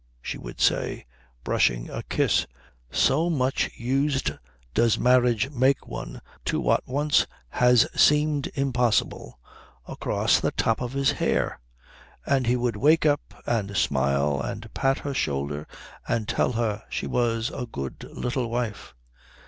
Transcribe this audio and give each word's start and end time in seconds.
she 0.19 0.39
would 0.39 0.59
say, 0.59 1.05
brushing 1.43 1.87
a 1.87 2.01
kiss, 2.01 2.47
so 2.89 3.29
much 3.29 3.69
used 3.75 4.31
does 4.73 4.97
marriage 4.97 5.51
make 5.51 5.85
one 5.85 6.19
to 6.43 6.59
what 6.59 6.81
once 6.87 7.27
has 7.49 7.85
seemed 7.95 8.49
impossible, 8.55 9.37
across 9.87 10.39
the 10.39 10.49
top 10.49 10.81
of 10.81 10.93
his 10.93 11.11
hair; 11.11 11.59
and 12.25 12.47
he 12.47 12.55
would 12.55 12.77
wake 12.77 13.05
up 13.05 13.21
and 13.45 13.77
smile 13.77 14.41
and 14.41 14.73
pat 14.73 14.97
her 14.97 15.13
shoulder 15.13 15.67
and 16.07 16.27
tell 16.27 16.53
her 16.53 16.81
she 16.89 17.05
was 17.05 17.51
a 17.53 17.67
good 17.67 18.03
little 18.11 18.49
wife. 18.49 18.95